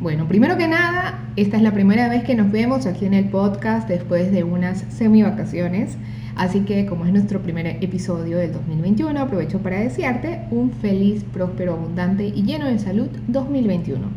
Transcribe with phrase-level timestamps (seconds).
[0.00, 3.26] Bueno, primero que nada, esta es la primera vez que nos vemos aquí en el
[3.26, 5.96] podcast después de unas semi vacaciones.
[6.34, 11.74] Así que como es nuestro primer episodio del 2021, aprovecho para desearte un feliz, próspero,
[11.74, 14.08] abundante y lleno de salud 2021.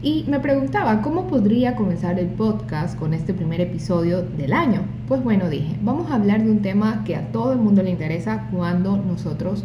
[0.00, 4.82] Y me preguntaba cómo podría comenzar el podcast con este primer episodio del año.
[5.08, 7.90] Pues bueno, dije, vamos a hablar de un tema que a todo el mundo le
[7.90, 9.64] interesa cuando nosotros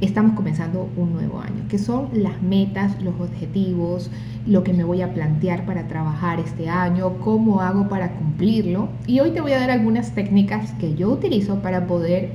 [0.00, 4.10] estamos comenzando un nuevo año, que son las metas, los objetivos,
[4.46, 8.88] lo que me voy a plantear para trabajar este año, cómo hago para cumplirlo.
[9.06, 12.32] Y hoy te voy a dar algunas técnicas que yo utilizo para poder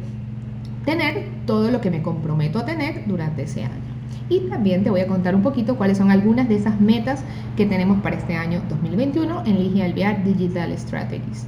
[0.86, 3.96] tener todo lo que me comprometo a tener durante ese año.
[4.30, 7.24] Y también te voy a contar un poquito cuáles son algunas de esas metas
[7.55, 11.46] que tenemos para este año 2021 en Ligia Alvear Digital Strategies.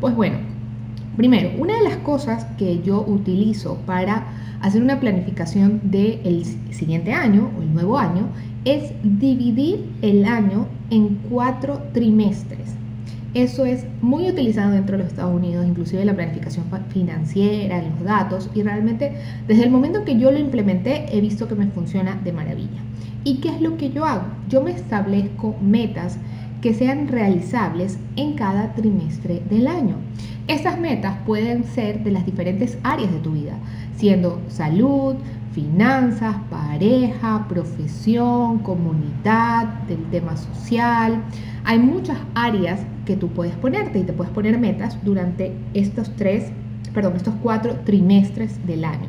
[0.00, 0.38] Pues bueno,
[1.16, 4.26] primero, una de las cosas que yo utilizo para
[4.60, 8.28] hacer una planificación del siguiente año o el nuevo año
[8.64, 12.74] es dividir el año en cuatro trimestres.
[13.34, 18.48] Eso es muy utilizado dentro de los Estados Unidos, inclusive la planificación financiera, los datos,
[18.54, 19.12] y realmente
[19.46, 22.80] desde el momento que yo lo implementé he visto que me funciona de maravilla.
[23.24, 24.22] ¿Y qué es lo que yo hago?
[24.48, 26.18] Yo me establezco metas
[26.60, 29.96] que sean realizables en cada trimestre del año.
[30.48, 33.54] Estas metas pueden ser de las diferentes áreas de tu vida,
[33.96, 35.16] siendo salud,
[35.52, 41.22] finanzas, pareja, profesión, comunidad, del tema social.
[41.64, 46.52] Hay muchas áreas que tú puedes ponerte y te puedes poner metas durante estos tres,
[46.92, 49.08] perdón, estos cuatro trimestres del año.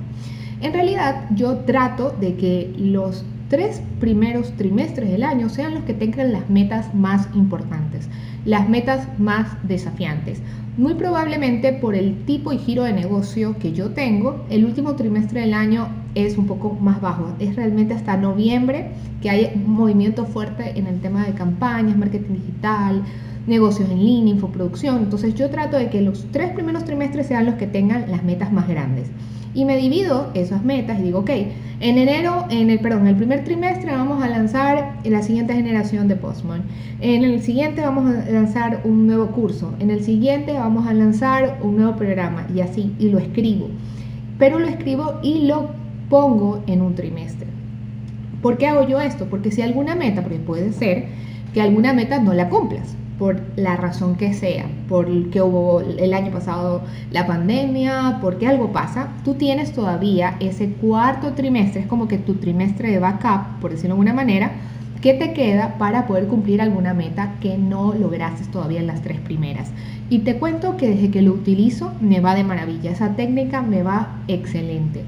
[0.62, 5.94] En realidad yo trato de que los tres primeros trimestres del año sean los que
[5.94, 8.09] tengan las metas más importantes,
[8.45, 10.41] las metas más desafiantes.
[10.78, 15.41] Muy probablemente por el tipo y giro de negocio que yo tengo, el último trimestre
[15.41, 15.88] del año
[16.25, 17.33] es un poco más bajo.
[17.39, 18.89] Es realmente hasta noviembre
[19.22, 23.03] que hay un movimiento fuerte en el tema de campañas, marketing digital,
[23.45, 24.97] negocios en línea, infoproducción.
[24.97, 28.51] Entonces yo trato de que los tres primeros trimestres sean los que tengan las metas
[28.51, 29.09] más grandes.
[29.53, 31.31] Y me divido esas metas y digo, ok,
[31.79, 36.16] en enero, en el, perdón, el primer trimestre vamos a lanzar la siguiente generación de
[36.16, 36.63] Postman.
[36.99, 39.73] En el siguiente vamos a lanzar un nuevo curso.
[39.79, 43.69] En el siguiente vamos a lanzar un nuevo programa y así, y lo escribo.
[44.38, 45.72] Pero lo escribo y lo
[46.09, 47.47] pongo en un trimestre.
[48.41, 49.25] ¿Por qué hago yo esto?
[49.25, 51.06] Porque si alguna meta, porque puede ser
[51.53, 56.31] que alguna meta no la cumplas por la razón que sea, porque hubo el año
[56.31, 56.81] pasado
[57.12, 62.35] la pandemia, porque algo pasa, tú tienes todavía ese cuarto trimestre, es como que tu
[62.35, 64.51] trimestre de backup, por decirlo de alguna manera,
[65.01, 69.19] que te queda para poder cumplir alguna meta que no lograste todavía en las tres
[69.19, 69.72] primeras.
[70.09, 73.84] Y te cuento que desde que lo utilizo me va de maravilla, esa técnica me
[73.84, 75.03] va excelente.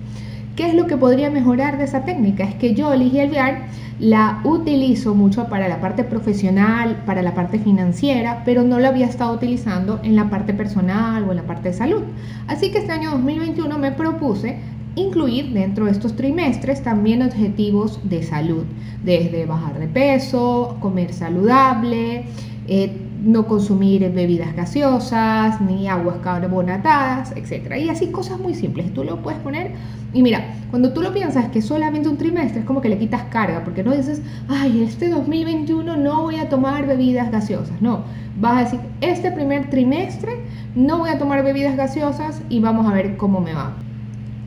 [0.60, 2.44] ¿Qué es lo que podría mejorar de esa técnica?
[2.44, 3.60] Es que yo, elegí el VR,
[3.98, 9.06] la utilizo mucho para la parte profesional, para la parte financiera, pero no la había
[9.06, 12.02] estado utilizando en la parte personal o en la parte de salud.
[12.48, 14.58] Así que este año 2021 me propuse
[14.96, 18.66] incluir dentro de estos trimestres también objetivos de salud,
[19.02, 22.26] desde bajar de peso, comer saludable,
[22.68, 27.76] eh, no consumir bebidas gaseosas, ni aguas carbonatadas, etc.
[27.78, 28.94] Y así cosas muy simples.
[28.94, 29.72] Tú lo puedes poner
[30.14, 33.24] y mira, cuando tú lo piensas que solamente un trimestre es como que le quitas
[33.26, 37.82] carga, porque no dices, ay, este 2021 no voy a tomar bebidas gaseosas.
[37.82, 38.04] No,
[38.40, 40.38] vas a decir, este primer trimestre
[40.76, 43.74] no voy a tomar bebidas gaseosas y vamos a ver cómo me va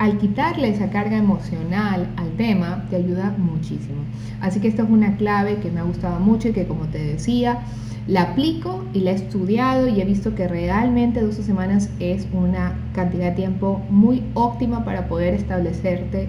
[0.03, 4.03] al quitarle esa carga emocional al tema, te ayuda muchísimo.
[4.41, 6.99] Así que esta es una clave que me ha gustado mucho y que como te
[6.99, 7.61] decía,
[8.09, 12.73] la aplico y la he estudiado y he visto que realmente 12 semanas es una
[12.93, 16.27] cantidad de tiempo muy óptima para poder establecerte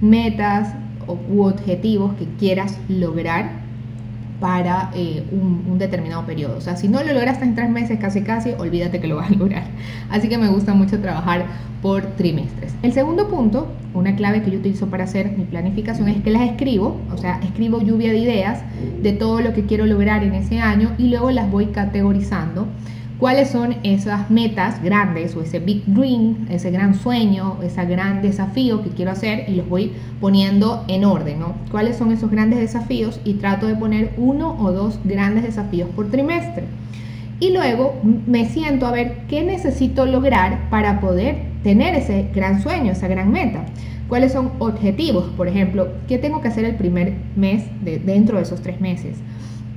[0.00, 0.74] metas
[1.32, 3.61] u objetivos que quieras lograr
[4.42, 6.56] para eh, un, determinado periodo.
[6.56, 9.30] O sea, si no lo lograste en tres meses, casi casi, olvídate que lo vas
[9.30, 9.62] a lograr.
[10.10, 11.46] Así que me gusta mucho trabajar
[11.80, 12.74] por trimestres.
[12.82, 16.42] El segundo punto, una clave que yo utilizo para hacer mi planificación es que las
[16.42, 18.62] escribo, o sea, escribo lluvia de ideas
[19.00, 22.66] de todo lo que quiero lograr en ese año y luego las voy categorizando
[23.22, 28.82] cuáles son esas metas grandes o ese big dream, ese gran sueño, ese gran desafío
[28.82, 31.54] que quiero hacer y los voy poniendo en orden, ¿no?
[31.70, 33.20] ¿Cuáles son esos grandes desafíos?
[33.24, 36.64] Y trato de poner uno o dos grandes desafíos por trimestre.
[37.38, 42.90] Y luego me siento a ver qué necesito lograr para poder tener ese gran sueño,
[42.90, 43.66] esa gran meta.
[44.08, 48.42] cuáles son objetivos, por ejemplo, qué tengo que hacer el primer mes de, dentro de
[48.42, 49.16] esos tres meses.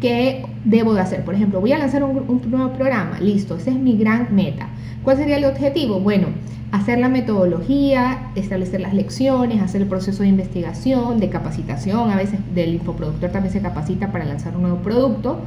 [0.06, 1.26] ¿Qué debo de hacer?
[1.26, 4.68] Por ejemplo, voy a lanzar un, nuevo programa, listo, esa es mi gran meta.
[5.04, 6.00] ¿Cuál sería el objetivo?
[6.00, 6.28] Bueno,
[6.72, 12.40] hacer la metodología, establecer las lecciones, hacer el proceso de investigación, de capacitación, a veces
[12.54, 15.40] del infoproductor también se capacita para lanzar un nuevo producto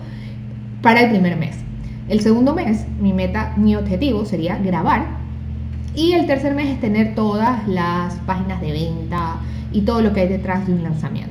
[0.82, 1.54] para el primer mes.
[2.08, 5.06] El segundo mes, mi meta, mi objetivo sería grabar.
[5.94, 9.36] Y el tercer mes es tener todas las páginas de venta
[9.70, 11.27] y todo lo que hay detrás de un lanzamiento.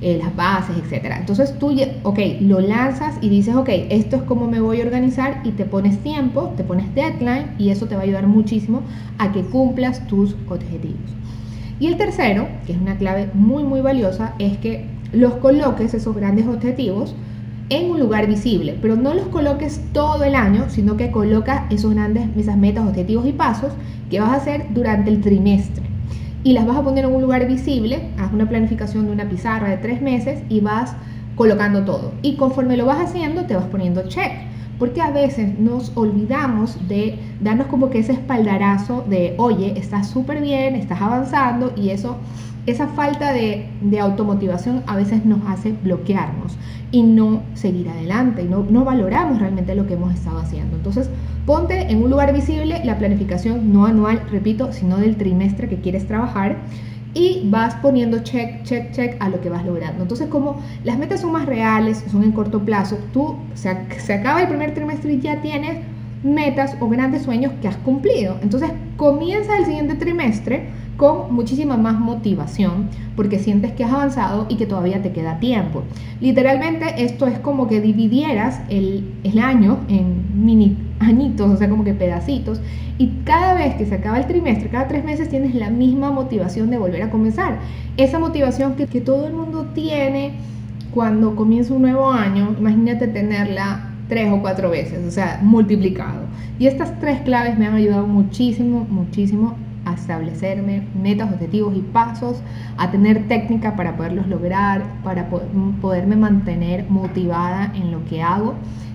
[0.00, 1.18] Eh, las bases, etcétera.
[1.18, 5.40] Entonces tú, ok, lo lanzas y dices, ok, esto es como me voy a organizar
[5.44, 8.82] y te pones tiempo, te pones deadline y eso te va a ayudar muchísimo
[9.18, 10.98] a que cumplas tus objetivos.
[11.80, 16.14] Y el tercero, que es una clave muy, muy valiosa, es que los coloques, esos
[16.14, 17.14] grandes objetivos,
[17.70, 21.94] en un lugar visible, pero no los coloques todo el año, sino que colocas esos
[21.94, 23.72] grandes, esas metas, objetivos y pasos
[24.10, 25.93] que vas a hacer durante el trimestre.
[26.44, 29.70] Y las vas a poner en un lugar visible, haz una planificación de una pizarra
[29.70, 30.94] de tres meses y vas
[31.36, 32.12] colocando todo.
[32.22, 34.30] Y conforme lo vas haciendo, te vas poniendo check.
[34.78, 40.40] Porque a veces nos olvidamos de darnos como que ese espaldarazo de, oye, estás súper
[40.40, 42.18] bien, estás avanzando y eso
[42.66, 43.68] esa falta de,
[44.00, 46.56] automotivación a veces nos hace bloquearnos
[46.94, 50.76] y no seguir adelante y no, no valoramos realmente lo que hemos estado haciendo.
[50.76, 51.10] Entonces,
[51.44, 56.06] ponte en un lugar visible la planificación no anual, repito, sino del trimestre que quieres
[56.06, 56.58] trabajar
[57.12, 60.02] y vas poniendo check, check, check a lo que vas logrando.
[60.02, 64.42] Entonces, como las metas son más reales, son en corto plazo, tú se, se acaba
[64.42, 65.78] el primer trimestre y ya tienes
[66.24, 68.36] metas o grandes sueños que has cumplido.
[68.42, 74.56] Entonces, comienza el siguiente trimestre con muchísima más motivación porque sientes que has avanzado y
[74.56, 75.82] que todavía te queda tiempo.
[76.20, 81.84] Literalmente esto es como que dividieras el, el año en mini añitos, o sea, como
[81.84, 82.60] que pedacitos,
[82.96, 86.70] y cada vez que se acaba el trimestre, cada tres meses tienes la misma motivación
[86.70, 87.58] de volver a comenzar.
[87.96, 90.34] Esa motivación que, que todo el mundo tiene
[90.92, 96.22] cuando comienza un nuevo año, imagínate tenerla tres o cuatro veces, o sea, multiplicado.
[96.58, 102.40] Y estas tres claves me han ayudado muchísimo, muchísimo a establecerme metas, objetivos y pasos,
[102.76, 105.28] a tener técnica para poderlos lograr, para
[105.80, 108.54] poderme mantener motivada en lo que hago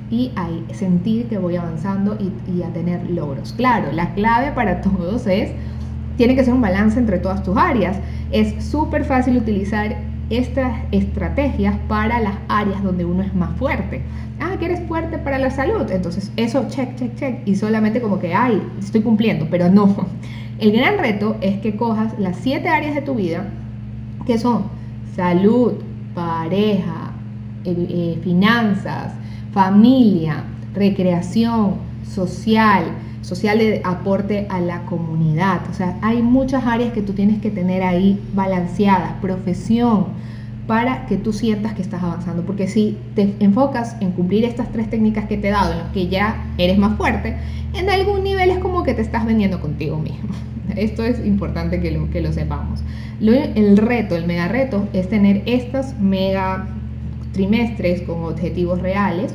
[0.09, 3.53] y a sentir que voy avanzando y, a tener logros.
[3.53, 5.51] Claro, la clave para todos es,
[6.17, 7.97] tiene que ser un balance entre todas tus áreas.
[8.31, 9.95] Es súper fácil utilizar
[10.29, 14.01] estas estrategias para las áreas donde uno es más fuerte.
[14.39, 15.89] Ah, que eres fuerte para la salud.
[15.91, 17.35] Entonces, eso, check, check, check.
[17.45, 20.07] Y solamente como que, ay, estoy cumpliendo, pero no.
[20.59, 23.45] El gran reto es que cojas las siete áreas de tu vida
[24.25, 24.65] que son
[25.15, 25.73] salud,
[26.13, 27.13] pareja,
[27.63, 29.13] eh, eh, finanzas,
[29.53, 30.43] familia,
[30.73, 31.75] recreación,
[32.13, 32.85] social,
[33.21, 35.61] social de aporte a la comunidad.
[35.69, 40.07] O sea, hay muchas áreas que tú tienes que tener ahí balanceadas, profesión,
[40.67, 42.43] para que tú sientas que estás avanzando.
[42.43, 45.91] Porque si te enfocas en cumplir estas tres técnicas que te he dado, en las
[45.91, 47.37] que ya eres más fuerte,
[47.73, 50.29] en algún nivel es como que te estás vendiendo contigo mismo.
[50.75, 52.81] Esto es importante que lo, que lo sepamos.
[53.19, 56.67] el reto, el mega reto, es tener estos mega
[57.33, 59.33] trimestres con objetivos reales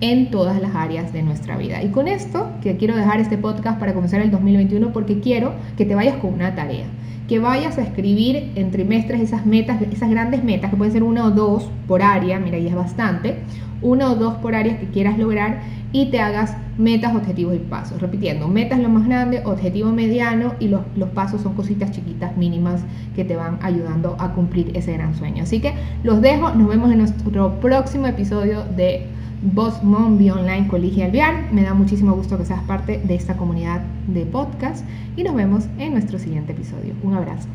[0.00, 1.82] en todas las áreas de nuestra vida.
[1.82, 5.84] Y con esto, que quiero dejar este podcast para comenzar el 2021 porque quiero que
[5.84, 6.86] te vayas con una tarea,
[7.28, 11.26] que vayas a escribir en trimestres esas metas, esas grandes metas, que pueden ser una
[11.26, 13.36] o dos por área, mira, ya es bastante,
[13.82, 15.60] una o dos por áreas que quieras lograr
[15.92, 18.00] y te hagas metas, objetivos y pasos.
[18.00, 22.84] Repitiendo, metas lo más grande, objetivo mediano y los, los pasos son cositas chiquitas, mínimas
[23.14, 25.44] que te van ayudando a cumplir ese gran sueño.
[25.44, 25.72] Así que
[26.02, 29.06] los dejo, nos vemos en nuestro próximo episodio de
[29.52, 31.52] Boss Mom Be Online Colegio Alvear.
[31.52, 34.84] Me da muchísimo gusto que seas parte de esta comunidad de podcast
[35.16, 36.94] y nos vemos en nuestro siguiente episodio.
[37.02, 37.46] Un abrazo.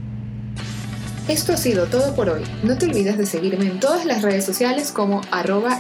[1.28, 2.44] Esto ha sido todo por hoy.
[2.64, 5.78] No te olvides de seguirme en todas las redes sociales como arroba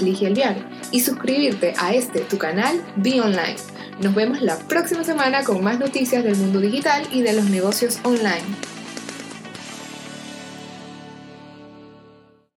[0.91, 3.55] y suscribirte a este tu canal Be Online.
[4.01, 7.99] Nos vemos la próxima semana con más noticias del mundo digital y de los negocios
[8.03, 8.70] online.